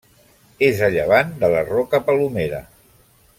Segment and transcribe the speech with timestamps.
[0.67, 2.65] És a llevant de la Roca Palomera.